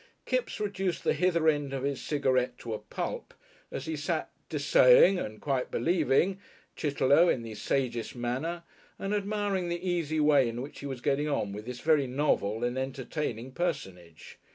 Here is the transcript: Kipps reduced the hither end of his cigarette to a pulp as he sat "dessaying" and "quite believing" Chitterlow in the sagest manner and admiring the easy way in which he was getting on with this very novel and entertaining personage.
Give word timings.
Kipps 0.25 0.59
reduced 0.59 1.03
the 1.03 1.13
hither 1.13 1.47
end 1.47 1.73
of 1.73 1.83
his 1.83 2.01
cigarette 2.01 2.57
to 2.57 2.73
a 2.73 2.79
pulp 2.79 3.35
as 3.71 3.85
he 3.85 3.95
sat 3.95 4.31
"dessaying" 4.49 5.19
and 5.23 5.39
"quite 5.39 5.69
believing" 5.69 6.39
Chitterlow 6.75 7.29
in 7.29 7.43
the 7.43 7.53
sagest 7.53 8.15
manner 8.15 8.63
and 8.97 9.13
admiring 9.13 9.69
the 9.69 9.87
easy 9.87 10.19
way 10.19 10.49
in 10.49 10.63
which 10.63 10.79
he 10.79 10.87
was 10.87 11.01
getting 11.01 11.29
on 11.29 11.53
with 11.53 11.67
this 11.67 11.81
very 11.81 12.07
novel 12.07 12.63
and 12.63 12.79
entertaining 12.79 13.51
personage. 13.51 14.39